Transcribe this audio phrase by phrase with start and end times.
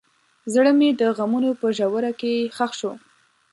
[0.53, 2.91] زړه مې د غمونو په ژوره کې ښخ شو.